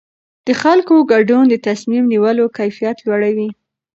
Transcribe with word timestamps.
د 0.47 0.49
خلکو 0.61 0.95
ګډون 1.11 1.43
د 1.49 1.55
تصمیم 1.67 2.03
نیولو 2.13 2.45
کیفیت 2.57 2.97
لوړوي 3.05 3.49